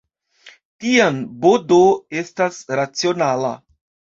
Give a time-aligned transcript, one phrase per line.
[0.85, 1.79] Tiam, "b-d"
[2.23, 3.57] estas racionala.